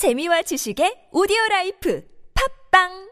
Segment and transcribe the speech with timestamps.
[0.00, 2.00] 재미와 지식의 오디오 라이프.
[2.32, 3.09] 팝빵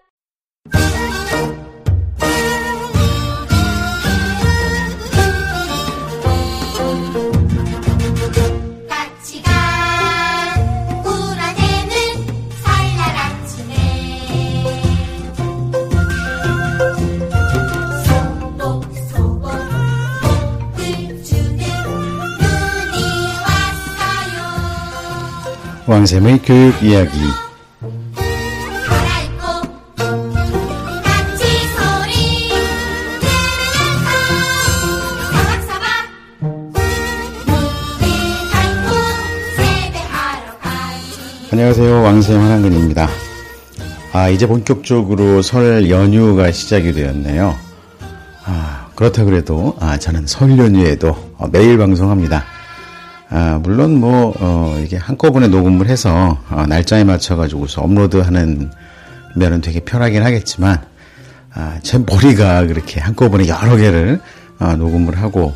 [25.89, 27.17] 왕샘의 교육 이야기.
[41.51, 42.03] 안녕하세요.
[42.03, 43.09] 왕샘 한한근입니다.
[44.13, 47.57] 아 이제 본격적으로 설 연휴가 시작이 되었네요.
[48.45, 52.45] 아 그렇다 그래도 아 저는 설 연휴에도 어, 매일 방송합니다
[53.31, 58.71] 아 물론 뭐 어, 이게 한꺼번에 녹음을 해서 어, 날짜에 맞춰 가지고서 업로드하는
[59.37, 60.81] 면은 되게 편하긴 하겠지만
[61.55, 64.21] 아, 제 머리가 그렇게 한꺼번에 여러 개를
[64.59, 65.55] 어, 녹음을 하고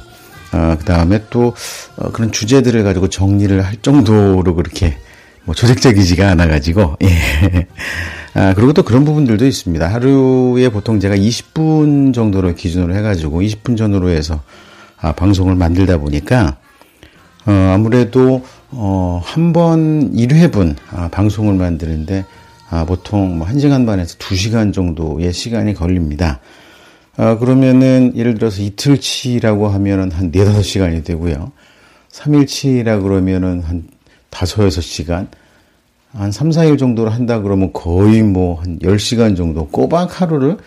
[0.53, 1.55] 어, 그 다음에 또
[1.97, 4.99] 어, 그런 주제들을 가지고 정리를 할 정도로 그렇게
[5.45, 7.67] 뭐 조직적이지가 않아가지고 예.
[8.35, 9.87] 아, 그리고 또 그런 부분들도 있습니다.
[9.87, 14.43] 하루에 보통 제가 20분 정도로 기준으로 해가지고 20분 전후로 해서
[15.01, 16.57] 아, 방송을 만들다 보니까
[17.47, 22.25] 어, 아무래도 어, 한 번 1회분 아, 방송을 만드는데
[22.71, 26.41] 아, 보통 뭐 1시간 반에서 2시간 정도의 시간이 걸립니다.
[27.17, 31.53] 아, 그러면은 예를 들어서 이틀치라고 하면은 한 4, 5시간이 되고요.
[32.11, 33.85] 3일치라 그러면은 한
[34.31, 34.35] 5,
[34.69, 35.27] 6시간.
[36.15, 40.59] 한 3, 4일 정도로 한다 그러면 거의 뭐 한 10시간 정도 꼬박 하루를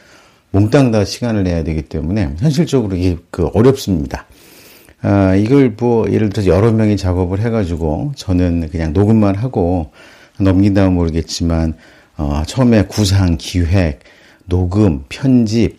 [0.51, 4.25] 몽땅 다 시간을 내야 되기 때문에 현실적으로 이게 그 어렵습니다.
[5.07, 9.91] 아, 이걸 뭐 예를 들어서 여러 명이 작업을 해가지고 저는 그냥 녹음만 하고
[10.39, 11.75] 넘긴다면 모르겠지만
[12.17, 13.99] 어, 처음에 구상, 기획,
[14.45, 15.77] 녹음, 편집,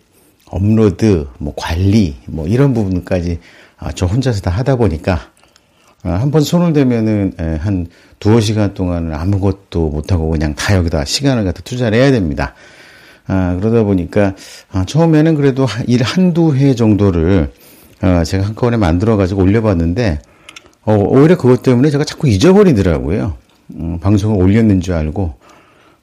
[0.49, 3.41] 업로드, 뭐 관리, 뭐 이런 부분까지
[3.79, 5.33] 아, 저 혼자서 다 하다 보니까
[6.05, 7.89] 아, 한번 손을 대면은 에, 한
[8.21, 12.55] 두어 시간 동안은 아무것도 못하고 그냥 다 여기다 시간을 갖다 투자를 해야 됩니다.
[13.27, 14.37] 아, 그러다 보니까
[14.71, 17.51] 아, 처음에는 그래도 한- 일 한두 회 정도를
[18.03, 20.21] 어, 제가 한꺼번에 만들어가지고 올려봤는데
[20.85, 23.35] 어, 오히려 그것 때문에 제가 자꾸 잊어버리더라고요.
[23.75, 25.35] 음, 방송을 올렸는 줄 알고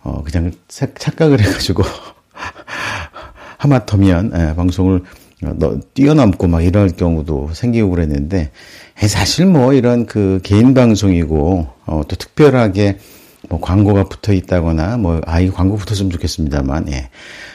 [0.04, 1.84] 어, 그냥 사- 착각을 해가지고
[3.58, 5.02] 하마터면 예, 방송을
[5.46, 8.52] 어, 너- 뛰어넘고 막 이럴 경우도 생기고 그랬는데
[9.02, 12.98] 에, 사실 뭐 이런 그 개인 방송이고 어, 또 특별하게
[13.50, 17.10] 뭐 광고가 붙어 있다거나 뭐 아 이 광고 붙었으면 좋겠습니다만 예.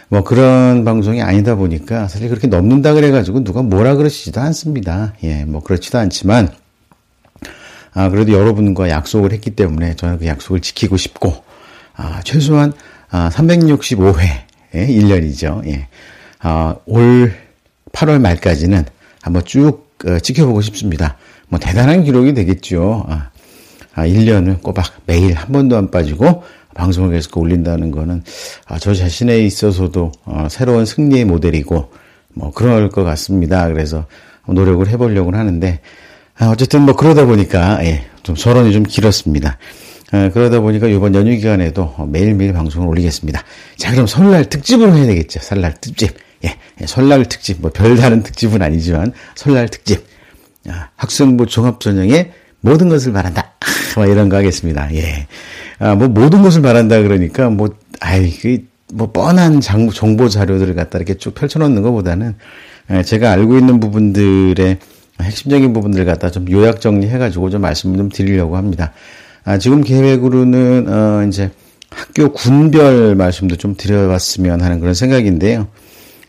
[0.08, 5.12] 뭐 그런 방송이 아니다 보니까 사실 그렇게 넘는다 그래가지고 누가 뭐라 그러시지도 않습니다.
[5.22, 6.50] 예, 뭐 그렇지도 않지만
[7.94, 11.42] 아, 그래도 여러분과 약속을 했기 때문에 저는 그 약속을 지키고 싶고,
[11.96, 12.72] 아, 최소한,
[13.10, 14.20] 아, 365회,
[14.74, 15.66] 예, 1년이죠.
[15.66, 15.88] 예.
[16.38, 17.34] 아, 올
[17.90, 18.84] 8월 말까지는
[19.20, 21.16] 한번 쭉 어, 지켜보고 싶습니다.
[21.48, 23.04] 뭐 대단한 기록이 되겠죠.
[23.08, 23.30] 아,
[23.94, 26.44] 아, 1년을 꼬박 매일 한 번도 안 빠지고
[26.78, 28.22] 방송을 계속 올린다는 거는
[28.66, 31.90] 아, 저 자신에 있어서도 어, 새로운 승리의 모델이고
[32.34, 33.68] 뭐 그럴 것 같습니다.
[33.68, 34.06] 그래서
[34.46, 35.80] 노력을 해보려고 하는데
[36.38, 39.58] 아, 어쨌든 뭐 그러다 보니까 예, 좀 서론이 좀 길었습니다.
[40.12, 43.42] 아, 그러다 보니까 이번 연휴 기간에도 매일매일 방송을 올리겠습니다.
[43.76, 45.40] 자, 그럼 설날 특집으로 해야 되겠죠.
[45.40, 46.16] 설날 특집.
[46.44, 47.60] 예, 예, 설날 특집.
[47.60, 50.06] 뭐 별다른 특집은 아니지만 설날 특집.
[50.68, 53.52] 아, 학생부 종합전형의 모든 것을 말한다.
[53.96, 54.92] 뭐 이런 거 하겠습니다.
[54.94, 55.26] 예.
[55.78, 57.68] 아, 뭐 모든 것을 말한다 그러니까 뭐,
[58.00, 62.34] 아이, 그, 뭐 뻔한 장, 정보 자료들을 갖다 이렇게 쭉 펼쳐 놓는 것보다는
[62.90, 64.78] 예, 제가 알고 있는 부분들의
[65.20, 68.92] 핵심적인 부분들을 갖다 좀 요약 정리해 가지고 좀 말씀을 좀 드리려고 합니다.
[69.44, 71.50] 아, 지금 계획으로는, 어, 이제
[71.90, 75.68] 학교 군별 말씀도 좀 드려봤으면 하는 그런 생각인데요.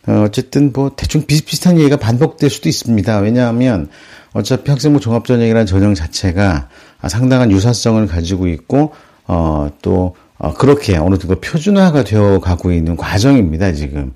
[0.07, 3.19] 어, 어쨌든 뭐 대충 비슷비슷한 얘기가 반복될 수도 있습니다.
[3.19, 3.90] 왜냐하면
[4.34, 6.69] 어차피 학생부 종합전형이라는 전형 자체가
[7.01, 8.94] 아, 상당한 유사성을 가지고 있고
[9.28, 13.73] 어, 또 어, 그렇게 어느 정도 표준화가 되어 가고 있는 과정입니다.
[13.73, 14.14] 지금.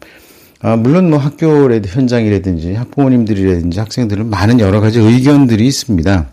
[0.61, 6.27] 아, 물론 뭐 학교 현장이라든지 학부모님들이라든지 학생들은 많은 여러 가지 의견들이 있습니다.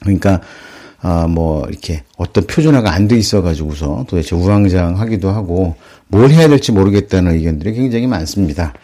[0.00, 0.40] 그러니까
[1.02, 5.76] 아, 뭐, 이렇게 어떤 표준화가 안 돼 있어가지고서 도대체 우왕좌왕 하기도 하고
[6.08, 8.74] 뭘 해야 될지 모르겠다는 의견들이 굉장히 많습니다.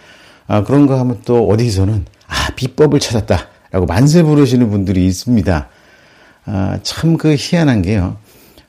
[0.46, 5.68] 아, 그런가 하면 또 어디서는 아, 비법을 찾았다 라고 만세 부르시는 분들이 있습니다.
[6.46, 8.16] 아, 참 그 희한한 게요.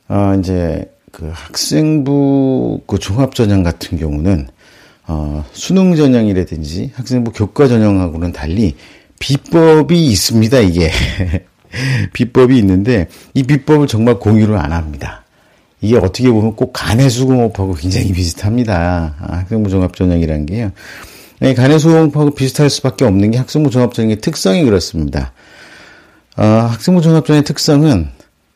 [0.09, 4.49] 어, 이제 그 학생부 그 종합전형 같은 경우는
[5.07, 8.75] 어, 수능 전형이라든지 학생부 교과 전형하고는 달리
[9.19, 10.91] 비법이 있습니다, 이게.
[12.11, 15.23] 비법이 있는데 이 비법을 정말 공유를 안 합니다.
[15.79, 19.15] 이게 어떻게 보면 꼭 간해수공업하고 굉장히 비슷합니다.
[19.21, 20.71] 아, 학생부 종합 전형이라는 게요.
[21.39, 25.33] 네, 간해수공업하고 비슷할 수밖에 없는 게 학생부 종합전형의 특성이 그렇습니다.
[26.35, 28.09] 어, 학생부 종합전형의 특성은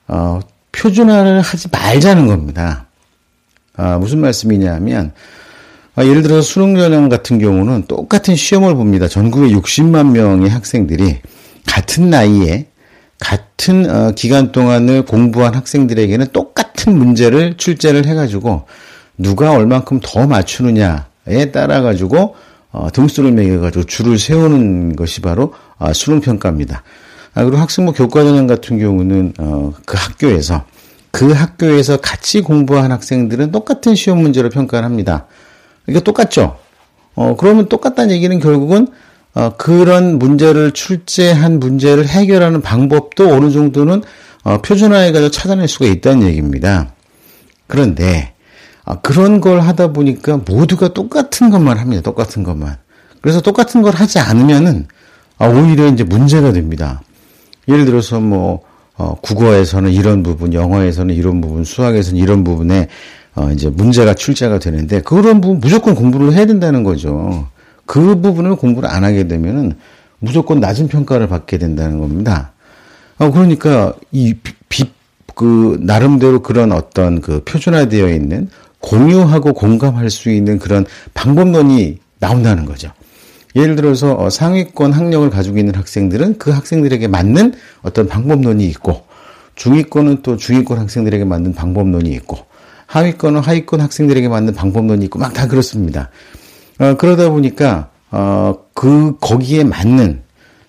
[0.07, 0.39] 어,
[0.72, 2.88] 표준화를 하지 말자는 겁니다.
[3.75, 5.12] 아, 무슨 말씀이냐면
[5.95, 9.07] 아, 예를 들어서 수능 전형 같은 경우는 똑같은 시험을 봅니다.
[9.07, 11.19] 전국에 60만 명의 학생들이
[11.68, 12.68] 같은 나이에
[13.19, 18.66] 같은 어, 기간 동안을 공부한 학생들에게는 똑같은 문제를 출제를 해가지고
[19.19, 22.36] 누가 얼만큼 더 맞추느냐에 따라 가지고
[22.72, 26.84] 어, 등수를 매겨가지고 줄을 세우는 것이 바로 아, 수능 평가입니다.
[27.34, 30.66] 아, 그리고 학생부 교과전형 같은 경우는 어, 그 학교에서
[31.12, 35.28] 그 학교에서 같이 공부한 학생들은 똑같은 시험 문제로 평가를 합니다.
[35.88, 36.58] 이게 똑같죠?
[37.16, 38.88] 어, 그러면 똑같다는 얘기는 결국은
[39.34, 44.04] 어, 그런 문제를 출제한 문제를 해결하는 방법도 어느 정도는
[44.44, 46.94] 어, 표준화해가지고 찾아낼 수가 있다는 얘기입니다.
[47.68, 48.31] 그런데
[48.86, 52.01] 아, 그런 걸 하다 보니까 모두가 똑같은 것만 합니다.
[52.01, 52.78] 똑같은 것만.
[53.22, 54.88] 그래서 똑같은 걸 하지 않으면은
[55.38, 57.01] 아, 오히려 이제 문제가 됩니다.
[57.68, 58.62] 예를 들어서 뭐
[58.98, 62.88] 어, 국어에서는 이런 부분, 영어에서는 이런 부분, 수학에서는 이런 부분에
[63.36, 67.48] 어, 이제 문제가 출제가 되는데 그런 부분 무조건 공부를 해야 된다는 거죠.
[67.86, 69.77] 그 부분을 공부를 안 하게 되면은
[70.19, 72.51] 무조건 낮은 평가를 받게 된다는 겁니다.
[73.18, 74.36] 어, 그러니까 이
[74.69, 74.92] 비,
[75.34, 78.50] 그 나름대로 그런 어떤 그 표준화되어 있는
[78.81, 82.92] 공유하고 공감할 수 있는 그런 방법론이 나온다는 거죠.
[83.56, 89.04] 예를 들어서 어, 상위권 학력을 가지고 있는 학생들은 그 학생들에게 맞는 어떤 방법론이 있고
[89.56, 92.39] 중위권은 또 중위권 학생들에게 맞는 방법론이 있고
[92.88, 96.10] 하위권은 하위권 학생들에게 맞는 방법론이 있고 막 다 그렇습니다.
[96.80, 100.24] 어, 그러다 보니까 어, 그 거기에 맞는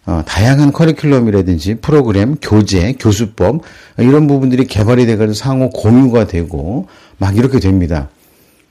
[0.05, 3.63] 어, 다양한 커리큘럼이라든지 프로그램, 교재, 교수법
[3.99, 6.89] 이런 부분들이 개발이 돼가지고 상호 공유가 되고
[7.19, 8.09] 막 이렇게 됩니다.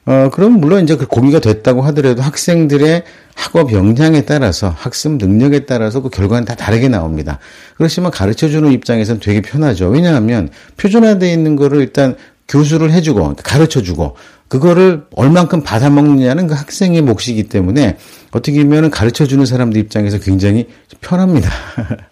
[0.05, 3.03] 어, 그럼 물론 이제 그 공유가 됐다고 하더라도 학생들의
[3.35, 7.39] 학업 역량에 따라서 학습 능력에 따라서 그 결과는 다 다르게 나옵니다.
[7.77, 9.87] 그렇지만 가르쳐 주는 입장에서는 되게 편하죠.
[9.87, 12.15] 왜냐하면 표준화되어 있는 거를 일단
[12.47, 14.15] 교수를 해주고 가르쳐 주고
[14.51, 17.95] 그거를 얼만큼 받아먹느냐는 그 학생의 몫이기 때문에
[18.31, 20.67] 어떻게 보면 가르쳐 주는 사람들 입장에서 굉장히
[20.99, 21.49] 편합니다.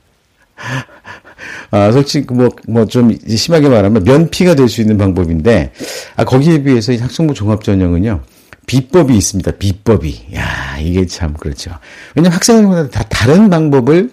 [1.71, 5.73] 아, 솔직히 뭐, 뭐 좀 심하게 말하면 면피가 될 수 있는 방법인데,
[6.15, 8.21] 아, 거기에 비해서 이 학생부 종합전형은요,
[8.67, 9.51] 비법이 있습니다.
[9.51, 10.27] 비법이.
[10.35, 11.71] 야, 이게 참 그렇죠.
[12.15, 14.11] 왜냐면 학생들마다 다 다른 방법을,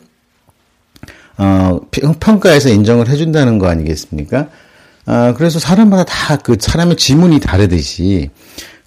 [1.38, 1.78] 어,
[2.18, 4.48] 평가에서 인정을 해준다는 거 아니겠습니까?
[5.06, 8.30] 아, 그래서 사람마다 다 그 사람의 지문이 다르듯이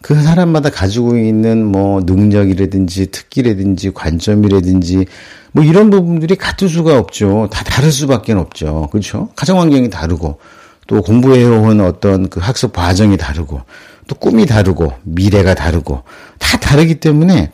[0.02, 5.06] 그 사람마다 가지고 있는 뭐 능력이라든지 특기라든지 관점이라든지
[5.52, 7.50] 뭐 이런 부분들이 같을 수가 없죠.
[7.52, 8.88] 다 다를 수밖에 없죠.
[8.92, 9.30] 그렇죠?
[9.36, 10.40] 가정 환경이 다르고
[10.88, 13.62] 또 공부해온 어떤 그 학습 과정이 다르고
[14.08, 16.04] 또 꿈이 다르고 미래가 다르고
[16.40, 17.52] 다 다르기 때문에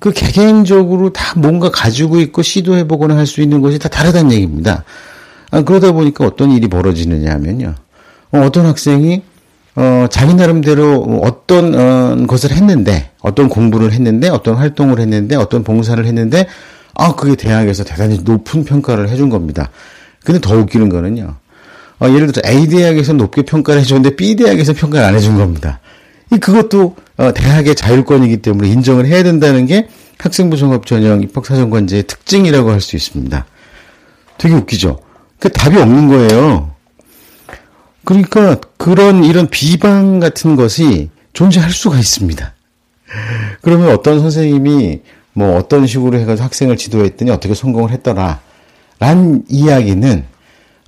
[0.00, 4.84] 그 개개인적으로 다 뭔가 가지고 있고 시도해보거나 할 수 있는 것이 다 다르다는 얘기입니다.
[5.50, 7.74] 아, 그러다 보니까 어떤 일이 벌어지느냐 하면요.
[8.32, 9.22] 어, 어떤 학생이
[9.76, 16.04] 어, 자기 나름대로 어떤 어, 것을 했는데, 어떤 공부를 했는데, 어떤 활동을 했는데, 어떤 봉사를
[16.04, 16.46] 했는데,
[16.94, 19.70] 아, 그게 대학에서 대단히 높은 평가를 해준 겁니다.
[20.24, 21.36] 근데 더 웃기는 거는요.
[22.00, 25.78] 어, 예를 들어 A 대학에서 높게 평가를 해줬는데 B 대학에서 평가를 안 해준 겁니다.
[26.32, 29.88] 이 그것도 어, 대학의 자율권이기 때문에 인정을 해야 된다는 게
[30.18, 33.46] 학생부 종합 전형 입학사정관제의 특징이라고 할 수 있습니다.
[34.38, 34.98] 되게 웃기죠.
[35.38, 36.70] 그 답이 없는 거예요.
[38.08, 42.54] 그러니까 그런 이런 비방 같은 것이 존재할 수가 있습니다.
[43.60, 45.02] 그러면 어떤 선생님이
[45.34, 48.40] 뭐 어떤 식으로 해가지고 학생을 지도했더니 어떻게 성공을 했더라.
[48.98, 50.24] 란 이야기는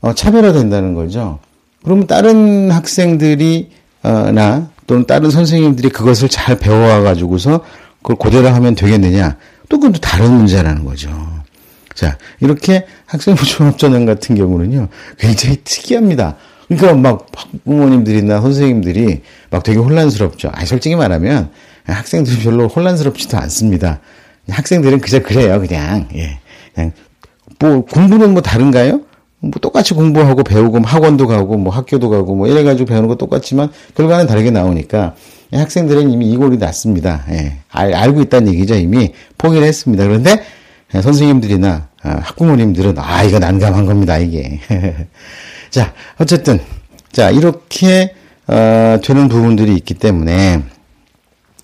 [0.00, 1.40] 어, 차별화된다는 거죠.
[1.84, 3.70] 그러면 다른 학생들이
[4.02, 7.62] 어, 나 또는 다른 선생님들이 그것을 잘 배워와 가지고서
[8.00, 9.36] 그걸 그대로 하면 되겠느냐?
[9.68, 11.10] 또 그건 또 다른 문제라는 거죠.
[11.94, 16.38] 자, 이렇게 학생부 종합전형 같은 경우는요, 굉장히 특이합니다.
[16.76, 17.26] 그러니까 막
[17.64, 20.50] 부모님들이나 선생님들이 막 되게 혼란스럽죠.
[20.54, 21.50] 아, 솔직히 말하면
[21.84, 23.98] 학생들이 별로 혼란스럽지도 않습니다.
[24.48, 26.08] 학생들은 그저 그래요, 그냥.
[26.14, 26.38] 예.
[26.74, 26.92] 그냥
[27.58, 29.00] 뭐 공부는 뭐 다른가요?
[29.40, 33.16] 뭐 똑같이 공부하고 배우고 뭐 학원도 가고 뭐 학교도 가고 뭐 이래 가지고 배우는 거
[33.16, 35.14] 똑같지만 결과는 다르게 나오니까
[35.52, 37.24] 학생들은 이미 이골이 났습니다.
[37.30, 37.58] 예.
[37.70, 38.76] 알, 알고 있다는 얘기죠.
[38.76, 40.04] 이미 포기를 했습니다.
[40.04, 40.40] 그런데
[40.92, 44.18] 선생님들이나 아, 학부모님들은 아 이거 난감한 겁니다.
[44.18, 44.60] 이게.
[45.70, 46.60] 자, 어쨌든,
[47.12, 48.14] 자, 이렇게,
[48.46, 50.62] 어, 되는 부분들이 있기 때문에,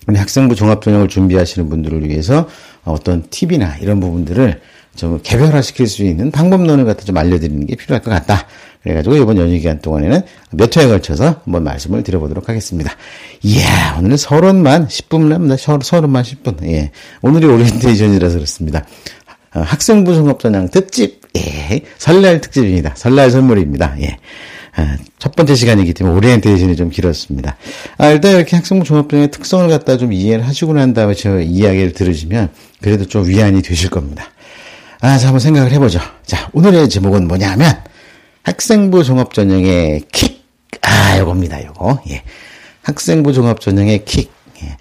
[0.07, 2.47] 우리 학생부 종합전형을 준비하시는 분들을 위해서
[2.85, 4.61] 어떤 팁이나 이런 부분들을
[4.95, 8.47] 좀 개별화 시킬 수 있는 방법론을 갖다 좀 알려드리는 게 필요할 것 같다.
[8.81, 10.21] 그래가지고 이번 연휴 기간 동안에는
[10.51, 12.91] 몇 회에 걸쳐서 한번 말씀을 드려보도록 하겠습니다.
[13.43, 15.57] 이야, 오늘은 서론만 10분 남니다.
[15.57, 16.63] 서론만 10분.
[16.67, 16.91] 예.
[17.21, 18.85] 오늘이 오리엔테이션이라서 그렇습니다.
[19.53, 21.81] 어, 학생부 종합전형 특집, 예.
[21.97, 22.93] 설날 특집입니다.
[22.95, 23.95] 설날 선물입니다.
[24.01, 24.17] 예.
[24.75, 27.57] 아, 첫 번째 시간이기 때문에 오리엔테이션이 좀 길었습니다.
[27.97, 32.49] 아, 일단 이렇게 학생부 종합전형의 특성을 갖다 좀 이해를 하시고 난 다음에 저 이야기를 들으시면
[32.81, 34.25] 그래도 좀 위안이 되실 겁니다.
[35.01, 35.99] 아, 자, 한번 생각을 해보죠.
[36.25, 37.75] 자, 오늘의 제목은 뭐냐면,
[38.43, 40.45] 학생부 종합 전형의 킥.
[40.81, 42.03] 아, 요겁니다, 요거.
[42.09, 42.23] 예.
[42.83, 44.31] 학생부 종합 전형의 킥.
[44.63, 44.77] 예.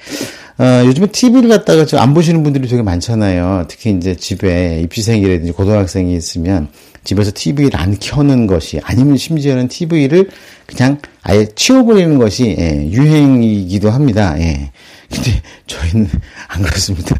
[0.59, 3.67] 어, 요즘에 TV를 갖다가 좀 안 보시는 분들이 되게 많잖아요.
[3.69, 6.69] 특히 이제 집에 입시생이라든지 고등학생이 있으면
[7.05, 10.29] 집에서 TV를 안 켜는 것이 아니면 심지어는 TV를
[10.67, 14.35] 그냥 아예 치워버리는 것이 예, 유행이기도 합니다.
[14.39, 14.71] 예.
[15.13, 16.09] 근데 저희는
[16.49, 17.15] 안 그렇습니다.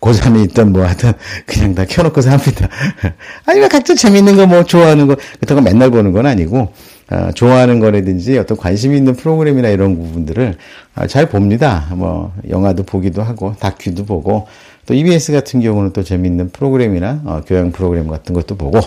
[0.00, 1.12] 고3에 있던 뭐 하든
[1.46, 2.68] 그냥 다 켜놓고서 합니다.
[3.46, 6.72] 아니면 각자 재밌는 거 뭐 좋아하는 거 그렇다고 맨날 보는 건 아니고
[7.10, 10.56] 어, 좋아하는 거라든지 어떤 관심 있는 프로그램이나 이런 부분들을
[10.96, 11.86] 어, 잘 봅니다.
[11.94, 14.46] 뭐 영화도 보기도 하고 다큐도 보고
[14.86, 18.80] 또 EBS 같은 경우는 또 재밌는 프로그램이나 어, 교양 프로그램 같은 것도 보고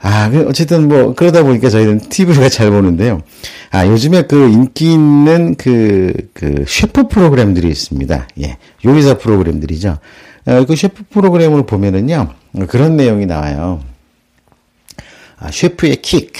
[0.00, 3.20] 아, 그 어쨌든 뭐, 그러다 보니까 저희는 TV가 잘 보는데요.
[3.70, 8.28] 아, 요즘에 그 인기 있는 그, 그, 셰프 프로그램들이 있습니다.
[8.42, 8.58] 예.
[8.84, 9.98] 요리사 프로그램들이죠.
[10.46, 12.32] 어, 그 셰프 프로그램을 보면은요,
[12.68, 13.82] 그런 내용이 나와요.
[15.38, 16.32] 아, 셰프의 킥.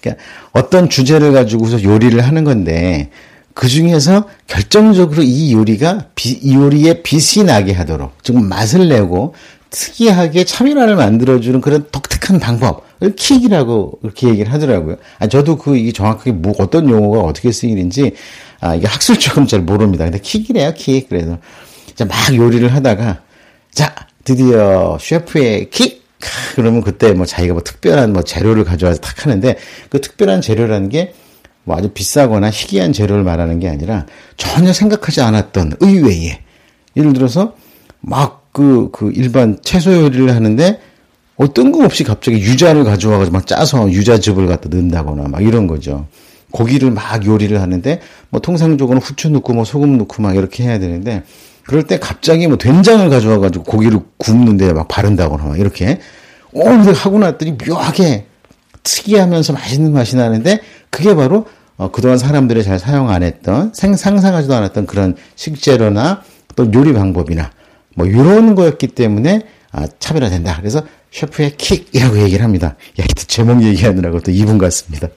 [0.00, 3.10] 그러니까 어떤 주제를 가지고서 요리를 하는 건데,
[3.52, 9.34] 그 중에서 결정적으로 이 요리가 비, 이 요리에 빛이 나게 하도록, 즉 맛을 내고
[9.70, 12.80] 특이하게 차별화를 만들어주는 그런 독특한 방법을
[13.12, 14.96] 킥이라고 그렇게 얘기를 하더라고요.
[15.18, 18.12] 아, 저도 그 이게 정확하게 뭐 어떤 용어가 어떻게 쓰이는지
[18.60, 20.04] 아, 이게 학술적으로 잘 모릅니다.
[20.04, 21.08] 근데 킥이래요, 킥.
[21.08, 21.38] 그래서
[21.94, 23.22] 자, 막 요리를 하다가
[23.72, 23.94] 자,
[24.24, 26.04] 드디어 셰프의 킥.
[26.54, 29.56] 그러면 그때 뭐 자기가 뭐 특별한 뭐 재료를 가져와서 탁 하는데
[29.90, 31.14] 그 특별한 재료라는 게
[31.64, 34.06] 뭐 아주 비싸거나 희귀한 재료를 말하는 게 아니라
[34.36, 36.38] 전혀 생각하지 않았던 의외의
[36.96, 37.56] 예를 들어서
[38.00, 40.80] 막 그, 그 일반 채소 요리를 하는데
[41.36, 46.06] 어, 뜬금없이 갑자기 유자를 가져와가지고 막 짜서 유자즙을 갖다 넣는다거나 막 이런 거죠.
[46.52, 48.00] 고기를 막 요리를 하는데
[48.30, 51.24] 뭐 통상적으로는 후추 넣고 뭐 소금 넣고 막 이렇게 해야 되는데
[51.66, 55.98] 그럴 때 갑자기 뭐 된장을 가져와가지고 고기를 굽는데 막 바른다거나 막 이렇게
[56.54, 58.26] 어, 근데 하고 났더니 묘하게
[58.84, 60.60] 특이하면서 맛있는 맛이 나는데
[60.90, 66.22] 그게 바로 어, 그동안 사람들이 잘 사용 안 했던 생, 상상하지도 않았던 그런 식재료나
[66.54, 67.50] 또 요리 방법이나
[67.96, 70.58] 뭐 이런 거였기 때문에 아, 차별화된다.
[70.60, 72.74] 그래서 셰프의 킥이라고 얘기를 합니다.
[73.00, 75.08] 야, 이 제목 얘기하느라고 또 2분 같습니다.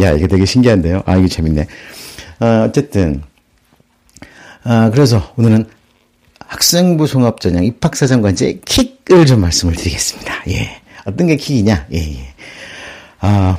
[0.00, 1.02] 야, 이게 되게 신기한데요.
[1.04, 1.66] 아, 이게 재밌네.
[2.40, 3.22] 어, 어쨌든
[4.64, 5.66] 아, 그래서 오늘은
[6.38, 10.44] 학생부 종합전형 입학사정관제 킥을 좀 말씀을 드리겠습니다.
[10.48, 10.80] 예.
[11.04, 11.88] 어떤 게 킥이냐?
[11.92, 12.34] 예, 예.
[13.20, 13.58] 아,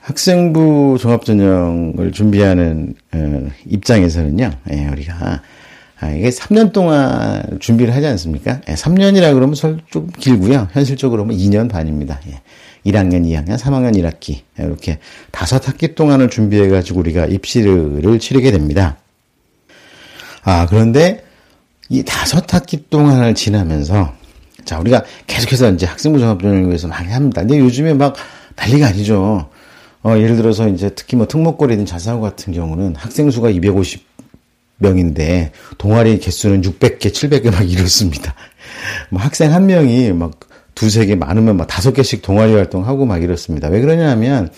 [0.00, 5.42] 학생부 종합전형을 준비하는 어, 입장에서는요, 예, 우리가
[6.00, 8.60] 아, 이게 3년 동안 준비를 하지 않습니까?
[8.68, 10.68] 예, 3년이라 그러면 좀 길고요.
[10.72, 12.20] 현실적으로 보면 2년 반입니다.
[12.28, 12.40] 예.
[12.86, 14.98] 1학년, 2학년, 3학년 1학기 이렇게
[15.30, 18.96] 다섯 학기 동안을 준비해 가지고 우리가 입시를 치르게 됩니다.
[20.42, 21.22] 아 그런데
[21.90, 24.14] 이 다섯 학기 동안을 지나면서
[24.64, 27.42] 자 우리가 계속해서 이제 학생부 종합전형을 위해서 많이 합니다.
[27.42, 28.14] 근데 요즘에 막
[28.56, 29.50] 난리가 아니죠.
[30.02, 34.09] 어, 예를 들어서 이제 특히 뭐 특목고리든 자사고 같은 경우는 학생 수가 250
[34.80, 38.34] 명인데 동아리 개수는 600개, 700개 막 이렇습니다.
[39.10, 40.40] 뭐 학생 한 명이 막
[40.74, 43.68] 두세 개 많으면 막 다섯 개씩 동아리 활동하고 막 이렇습니다.
[43.68, 44.50] 왜 그러냐면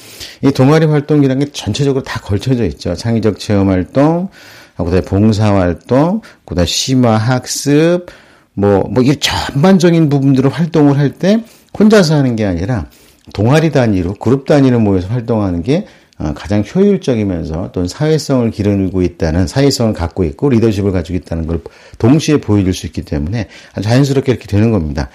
[0.42, 2.94] 이 동아리 활동이라는 게 전체적으로 다 걸쳐져 있죠.
[2.94, 4.28] 창의적 체험 활동,
[4.76, 8.06] 그다음에 봉사 활동, 그다음에 심화 학습,
[8.54, 11.42] 뭐, 뭐, 이 전반적인 부분들을 활동을 할 때
[11.78, 12.86] 혼자서 하는 게 아니라
[13.32, 15.86] 동아리 단위로, 그룹 단위로 모여서 활동하는 게 어,
[16.34, 21.60] 가장 효율적이면서 또는 사회성을 기르고 있다는 사회성을 갖고 있고 리더십을 가지고 있다는 걸
[21.98, 23.48] 동시에 보여줄 수 있기 때문에
[23.82, 25.08] 자연스럽게 이렇게 되는 겁니다.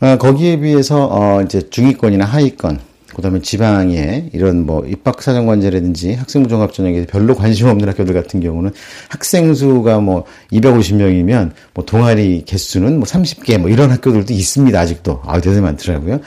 [0.00, 2.80] 어, 거기에 비해서 어, 이제 중위권이나 하위권
[3.14, 8.72] 그다음에 지방에 이런 뭐 입학 사정관제라든지 학생부 종합 전형에 별로 관심 없는 학교들 같은 경우는
[9.08, 15.40] 학생 수가 뭐 250명이면 뭐 동아리 개수는 뭐 30개 뭐 이런 학교들도 있습니다 아직도 아
[15.40, 16.20] 대단히 많더라고요.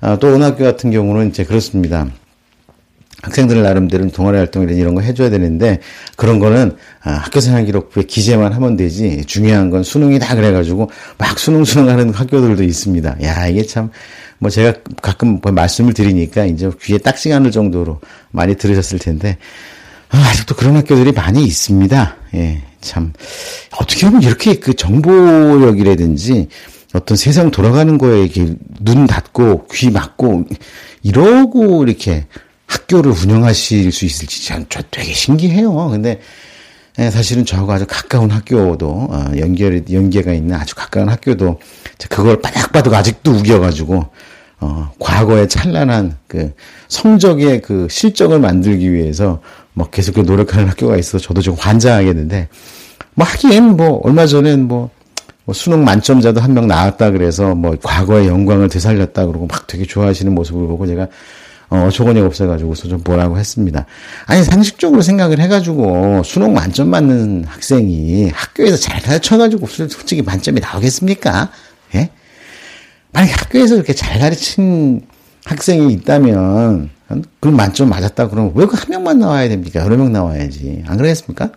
[0.00, 2.06] 아, 또 어느 학교 같은 경우는 이제 그렇습니다.
[3.26, 5.80] 학생들 나름대로 동아리 활동이나 이런 거 해줘야 되는데
[6.16, 11.64] 그런 거는 아, 학교 생활 기록부에 기재만 하면 되지 중요한 건 수능이다 그래가지고 막 수능
[11.64, 13.16] 수능 하는 학교들도 있습니다.
[13.22, 13.90] 야 이게 참
[14.38, 19.38] 뭐 제가 가끔 뭐 말씀을 드리니까 이제 귀에 딱지 가는 정도로 많이 들으셨을 텐데
[20.10, 22.16] 아, 아직도 그런 학교들이 많이 있습니다.
[22.34, 23.12] 예, 참
[23.80, 26.48] 어떻게 보면 이렇게 그 정보력이라든지
[26.92, 30.44] 어떤 세상 돌아가는 거에 이렇게 눈 닫고 귀 막고
[31.02, 32.26] 이러고 이렇게
[32.66, 35.72] 학교를 운영하실 수 있을지 전저 되게 신기해요.
[35.88, 36.20] 근데
[36.98, 41.60] 예, 사실은 저하고 아주 가까운 학교도 어, 연결 연계가 있는 아주 가까운 학교도
[42.08, 44.06] 그걸 바닥바닥 아직도 우겨가지고
[44.60, 46.54] 어, 과거의 찬란한 그
[46.88, 49.40] 성적의 그 실적을 만들기 위해서
[49.74, 52.48] 뭐 계속 그 노력하는 학교가 있어서 저도 좀 환장하겠는데
[53.14, 54.88] 뭐 하기엔 뭐 얼마 전엔 뭐,
[55.44, 60.34] 뭐 수능 만점자도 한 명 나왔다 그래서 뭐 과거의 영광을 되살렸다 그러고 막 되게 좋아하시는
[60.34, 61.08] 모습을 보고 제가
[61.68, 63.86] 어, 어처구니 없어가지고서 좀 뭐라고 했습니다.
[64.26, 71.50] 아니, 상식적으로 생각을 해가지고 수능 만점 맞는 학생이 학교에서 잘 가르쳐가지고 솔직히 만점이 나오겠습니까?
[71.96, 72.10] 예?
[73.12, 75.06] 만약에 학교에서 그렇게 잘 가르친
[75.44, 76.90] 학생이 있다면,
[77.40, 79.80] 그럼 만점 맞았다 그러면 왜 그 한 명만 나와야 됩니까?
[79.80, 80.84] 여러 명 나와야지.
[80.86, 81.50] 안 그러겠습니까?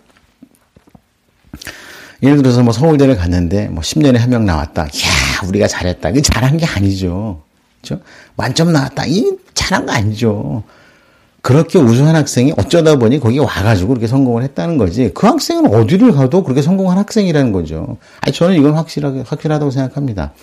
[2.22, 4.84] 예를 들어서 뭐 서울대를 갔는데 뭐 10년에 한 명 나왔다.
[4.94, 6.10] 이야, 우리가 잘했다.
[6.10, 7.44] 이게 잘한 게 아니죠.
[7.82, 8.02] 그죠?
[8.36, 9.06] 만점 나왔다.
[9.08, 10.64] 이 잘한 거 아니죠.
[11.42, 15.12] 그렇게 우수한 학생이 어쩌다 보니 거기 와가지고 그렇게 성공을 했다는 거지.
[15.14, 17.98] 그 학생은 어디를 가도 그렇게 성공한 학생이라는 거죠.
[18.22, 20.34] 아니, 저는 이건 확실하게, 확실하다고 생각합니다.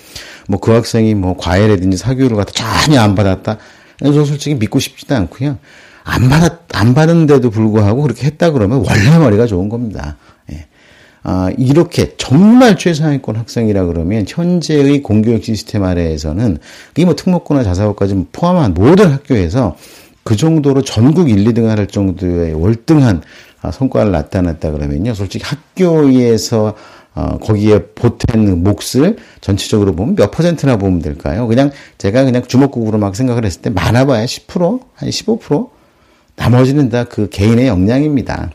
[0.48, 3.58] 뭐 그 학생이 뭐 과외라든지 사교육을 갖다 전혀 안 받았다.
[4.02, 5.58] 저 솔직히 믿고 싶지도 않고요.
[6.04, 10.16] 안 받았, 안 받은데도 불구하고 그렇게 했다 그러면 원래 머리가 좋은 겁니다.
[11.26, 11.30] 예.
[11.30, 16.58] 아, 이렇게 정말 최상위권 학생이라 그러면 현재의 공교육 시스템 아래에서는
[16.92, 19.76] 이게 뭐 특목고나 자사고까지 포함한 모든 학교에서
[20.22, 23.22] 그 정도로 전국 1, 2등 할 정도의 월등한
[23.62, 25.14] 아, 성과를 나타냈다 그러면요.
[25.14, 26.74] 솔직히 학교에서
[27.14, 31.46] 어, 거기에 보탠 몫을 전체적으로 보면 몇 퍼센트나 보면 될까요?
[31.46, 34.80] 그냥 제가 그냥 주먹국으로 막 생각을 했을 때 많아봐야 10%?
[34.94, 35.70] 한 15%?
[36.36, 38.50] 나머지는 다 그 개인의 역량입니다.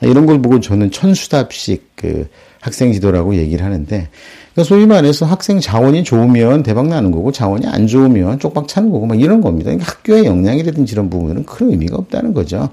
[0.00, 2.28] 이런 걸 보고 저는 천수답식 그
[2.60, 4.08] 학생 지도라고 얘기를 하는데,
[4.52, 9.06] 그러니까 소위 말해서 학생 자원이 좋으면 대박 나는 거고 자원이 안 좋으면 쪽박 차는 거고
[9.06, 9.70] 막 이런 겁니다.
[9.70, 12.68] 그러니까 학교의 역량이라든지 이런 부분들은 큰 의미가 없다는 거죠.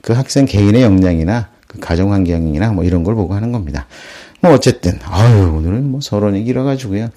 [0.00, 3.86] 그 학생 개인의 역량이나 그 가정 환경이나 뭐 이런 걸 보고 하는 겁니다.
[4.40, 7.08] 뭐 어쨌든 아유 오늘은 뭐 서론이 길어가지고요.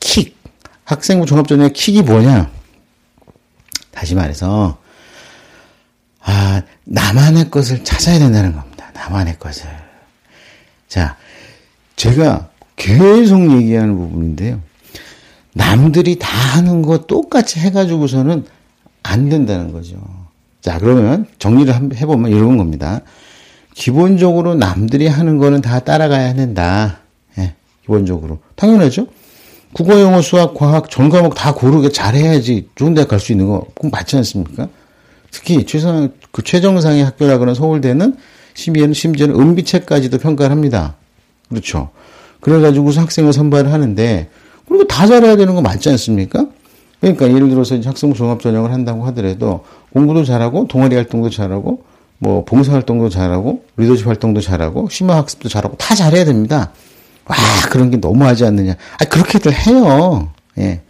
[0.00, 0.36] 킥
[0.84, 2.50] 학생부 종합 전형 킥이 뭐냐?
[3.90, 4.78] 다시 말해서
[6.20, 8.90] 아, 나만의 것을 찾아야 된다는 겁니다.
[8.94, 9.66] 나만의 것을.
[10.88, 11.16] 자,
[11.96, 14.60] 제가 계속 얘기하는 부분인데요.
[15.52, 18.44] 남들이 다 하는 거 똑같이 해가지고서는
[19.02, 19.96] 안 된다는 거죠.
[20.60, 23.00] 자, 그러면 정리를 해보면 이런 겁니다.
[23.74, 27.00] 기본적으로 남들이 하는 거는 다 따라가야 된다.
[27.38, 28.38] 예, 기본적으로.
[28.56, 29.06] 당연하죠?
[29.72, 33.66] 국어, 영어, 수학, 과학, 전 과목 다 고르게 잘해야지 좋은 대학 갈 수 있는 거,
[33.74, 34.68] 꼭 맞지 않습니까?
[35.30, 38.16] 특히 최상, 그 최정상의 학교라 그런 서울대는
[38.58, 40.96] 심지어는, 심지어는 은비체까지도 평가를 합니다.
[41.48, 41.90] 그렇죠.
[42.40, 44.28] 그래가지고서 학생을 선발을 하는데,
[44.66, 46.46] 그리고 다 잘해야 되는 거 맞지 않습니까?
[47.00, 51.84] 그러니까 예를 들어서 이제 학생 종합 전형을 한다고 하더라도 공부도 잘하고 동아리 활동도 잘하고
[52.18, 56.72] 뭐 봉사 활동도 잘하고 리더십 활동도 잘하고 심화 학습도 잘하고 다 잘해야 됩니다.
[57.26, 57.36] 와
[57.70, 58.74] 그런 게 너무하지 않느냐?
[58.98, 60.32] 아 그렇게들 해요.
[60.58, 60.80] 예.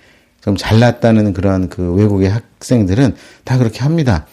[0.40, 4.26] 좀 잘났다는 그런 그 외국의 학생들은 다 그렇게 합니다.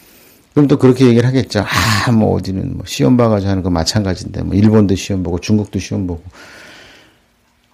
[0.56, 1.66] 그럼 또 그렇게 얘기를 하겠죠.
[2.06, 6.06] 아, 뭐 어디는 뭐 시험 봐가지고 하는 거 마찬가지인데, 뭐 일본도 시험 보고 중국도 시험
[6.06, 6.22] 보고.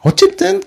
[0.01, 0.65] 어쨌든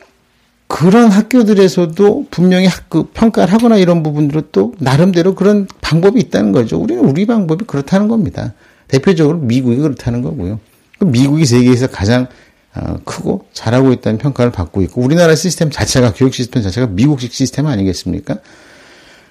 [0.68, 6.80] 그런 학교들에서도 분명히 학, 그 평가를 하거나 이런 부분들은 또 나름대로 그런 방법이 있다는 거죠.
[6.80, 8.54] 우리는 우리 방법이 그렇다는 겁니다.
[8.88, 10.62] 대표적으로 미국이 그렇다는 거고요.
[10.98, 12.28] 그 미국이 세계에서 가장
[12.76, 17.68] 어, 크고 잘하고 있다는 평가를 받고 있고 우리나라 시스템 자체가 교육 시스템 자체가 미국식 시스템
[17.68, 18.38] 아니겠습니까?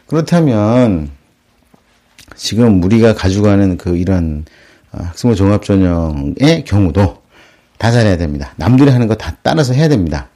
[0.07, 1.24] 그렇다면
[2.37, 4.45] 지금 우리가 가져가는 그 이런
[4.93, 7.23] 어, 학생부 종합 전형의 경우도
[7.79, 8.53] 다 잘해야 됩니다.
[8.57, 10.29] 남들이 하는 거 다 따라서 해야 됩니다.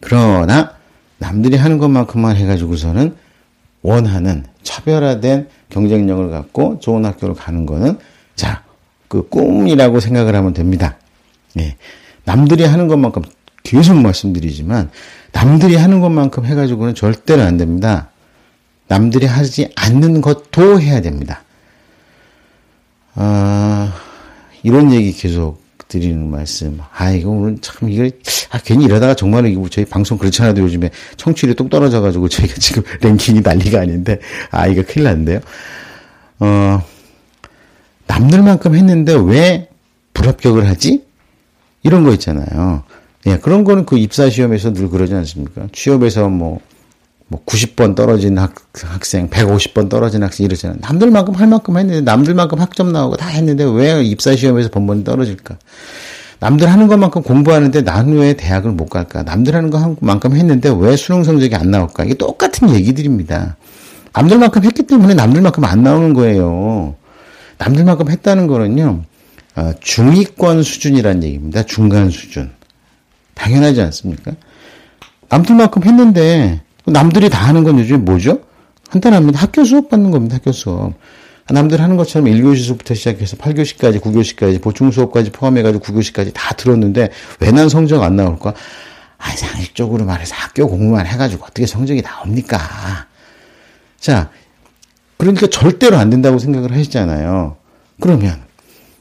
[0.00, 0.72] 그러나
[1.18, 3.16] 남들이 하는 것만큼만 해가지고서는
[3.82, 7.98] 원하는 차별화된 경쟁력을 갖고 좋은 학교를 가는 거는
[8.36, 8.62] 자,
[9.08, 10.96] 그 꿈이라고 생각을 하면 됩니다.
[11.58, 11.76] 예.
[12.24, 13.22] 남들이 하는 것만큼
[13.62, 14.90] 계속 말씀드리지만
[15.32, 18.08] 남들이 하는 것만큼 해가지고는 절대로 안 됩니다.
[18.86, 21.42] 남들이 하지 않는 것도 해야 됩니다.
[23.14, 23.94] 아,
[24.62, 26.78] 이런 얘기 계속 드리는 말씀.
[26.92, 28.10] 아, 이거 오늘 참, 이거,
[28.50, 32.82] 아, 괜히 이러다가 정말로 이거 저희 방송 그렇지 않아도 요즘에 청취율이 뚝 떨어져가지고 저희가 지금
[33.00, 34.18] 랭킹이 난리가 아닌데,
[34.50, 35.40] 아, 이거 큰일 났는데요.
[36.40, 36.82] 어,
[38.06, 39.68] 남들만큼 했는데 왜
[40.14, 41.04] 불합격을 하지?
[41.82, 42.82] 이런 거 있잖아요.
[43.26, 45.68] 예, 그런 거는 그 입사 시험에서 늘 그러지 않습니까?
[45.72, 46.60] 취업에서 뭐,
[47.28, 50.78] 뭐 90번 떨어진 학, 학생, 150번 떨어진 학생 이러잖아요.
[50.80, 55.56] 남들만큼 할 만큼 했는데 남들만큼 학점 나오고 다 했는데 왜 입사 시험에서 번번이 떨어질까?
[56.40, 59.22] 남들 하는 것만큼 공부하는데 나는 왜 대학을 못 갈까?
[59.22, 62.04] 남들 하는 것만큼 했는데 왜 수능 성적이 안 나올까?
[62.04, 63.56] 이게 똑같은 얘기들입니다.
[64.12, 66.96] 남들만큼 했기 때문에 남들만큼 안 나오는 거예요.
[67.58, 69.02] 남들만큼 했다는 거는요,
[69.56, 71.62] 어, 중위권 수준이라는 얘기입니다.
[71.62, 72.50] 중간 수준.
[73.34, 74.32] 당연하지 않습니까?
[75.30, 78.40] 남들만큼 했는데 남들이 다 하는 건 요즘에 뭐죠?
[78.90, 79.40] 간단합니다.
[79.40, 80.36] 학교 수업 받는 겁니다.
[80.36, 80.94] 학교 수업.
[81.48, 87.50] 남들 하는 것처럼 1교시 수부터 시작해서 8교시까지, 9교시까지, 보충 수업까지 포함해가지고 9교시까지 다 들었는데 왜
[87.52, 88.54] 난 성적 안 나올까?
[89.18, 92.58] 아, 상식적으로 말해서 학교 공부만 해가지고 어떻게 성적이 나옵니까?
[94.00, 94.30] 자,
[95.18, 97.56] 그러니까 절대로 안 된다고 생각을 하시잖아요.
[98.00, 98.42] 그러면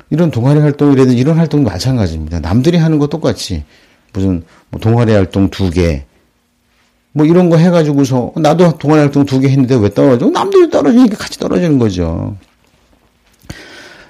[0.09, 2.39] 이런 동아리 활동이라든지 이런 활동도 마찬가지입니다.
[2.41, 3.63] 남들이 하는 거 똑같이
[4.11, 6.05] 무슨 뭐 동아리 활동 두 개,
[7.13, 10.29] 뭐 이런 거 해가지고서 나도 동아리 활동 두 개 했는데 왜 떨어져?
[10.29, 12.35] 남들이 떨어지니까 같이 떨어지는 거죠.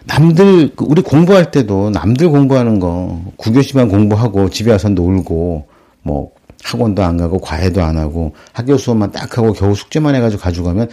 [0.05, 5.67] 남들 그 우리 공부할 때도 남들 공부하는 거 9교시만 공부하고 집에 와서 놀고
[6.01, 6.31] 뭐
[6.63, 10.89] 학원도 안 가고 과외도 안 하고 학교 수업만 딱 하고 겨우 숙제만 해가지고 가져가면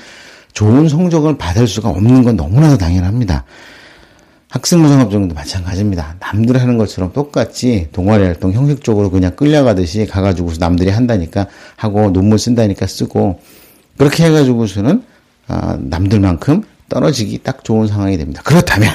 [0.52, 3.44] 좋은 성적을 받을 수가 없는 건 너무나도 당연합니다.
[4.50, 6.16] 학생부상업정도 마찬가지입니다.
[6.18, 12.86] 남들 하는 것처럼 똑같이 동아리 활동 형식적으로 그냥 끌려가듯이 가가지고서 남들이 한다니까 하고 논문 쓴다니까
[12.86, 13.40] 쓰고
[13.96, 15.04] 그렇게 해가지고서는
[15.46, 18.42] 아, 남들만큼 떨어지기 딱 좋은 상황이 됩니다.
[18.44, 18.90] 그렇다면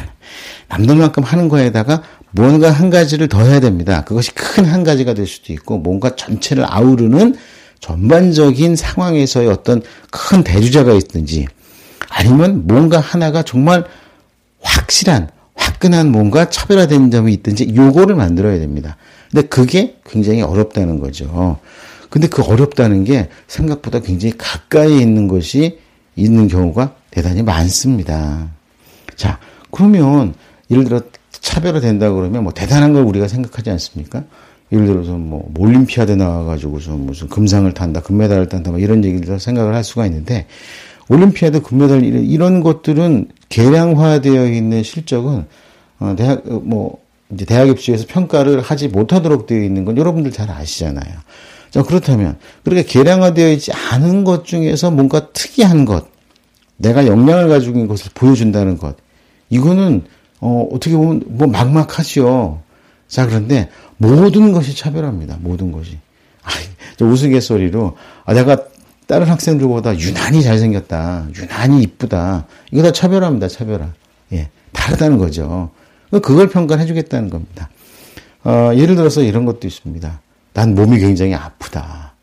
[0.67, 4.03] 남들만큼 하는 거에다가 뭔가 한 가지를 더 해야 됩니다.
[4.03, 7.35] 그것이 큰 한 가지가 될 수도 있고 뭔가 전체를 아우르는
[7.79, 11.47] 전반적인 상황에서의 어떤 큰 대주자가 있든지
[12.09, 13.85] 아니면 뭔가 하나가 정말
[14.61, 15.29] 확실한
[15.75, 18.97] 화끈한 뭔가 차별화된 점이 있든지 요거를 만들어야 됩니다.
[19.31, 21.59] 근데 그게 굉장히 어렵다는 거죠.
[22.09, 25.79] 근데 그 어렵다는 게 생각보다 굉장히 가까이 있는 것이
[26.15, 28.49] 있는 경우가 대단히 많습니다.
[29.15, 29.39] 자,
[29.71, 30.33] 그러면
[30.71, 34.23] 예를 들어 차별화된다 그러면 뭐 대단한 걸 우리가 생각하지 않습니까?
[34.71, 39.83] 예를 들어서 뭐 올림피아드 나와가지고서 무슨 금상을 탄다, 금메달을 탄다, 뭐 이런 얘기를 생각을 할
[39.83, 40.47] 수가 있는데
[41.09, 45.45] 올림피아드 금메달 이런, 이런 것들은 계량화되어 있는 실적은
[45.99, 46.99] 어, 대학 어, 뭐
[47.31, 51.13] 이제 대학 입시에서 평가를 하지 못하도록 되어 있는 건 여러분들 잘 아시잖아요.
[51.71, 56.07] 자 그렇다면 그렇게 계량화되어 있지 않은 것 중에서 뭔가 특이한 것,
[56.77, 58.95] 내가 역량을 가지고 있는 것을 보여준다는 것,
[59.49, 60.03] 이거는
[60.39, 62.61] 어, 어떻게 보면 뭐 막막하지요.
[63.07, 65.37] 자 그런데 모든 것이 차별합니다.
[65.39, 65.97] 모든 것이.
[66.43, 66.49] 아,
[66.97, 68.57] 저 우스갯소리로 아 내가
[69.07, 71.27] 다른 학생들보다 유난히 잘생겼다.
[71.35, 72.47] 유난히 이쁘다.
[72.71, 73.47] 이거 다 차별합니다.
[73.47, 73.89] 차별화.
[74.33, 74.49] 예.
[74.71, 75.71] 다르다는 거죠.
[76.11, 77.69] 그걸 평가를 해주겠다는 겁니다.
[78.43, 80.21] 어, 예를 들어서 이런 것도 있습니다.
[80.53, 82.13] 난 몸이 굉장히 아프다.